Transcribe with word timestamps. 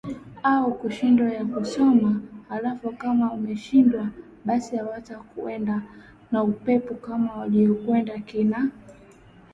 au 0.43 0.73
kushindwa 0.79 1.27
kuyasoma 1.51 2.21
halafu 2.49 2.89
kama 2.91 3.31
wameshindwa 3.31 4.07
basi 4.45 4.75
watakwenda 4.75 5.81
na 6.31 6.43
upepo 6.43 6.95
kama 6.95 7.33
waliokwenda 7.37 8.19
kina 8.19 8.57
mubarak 8.59 8.73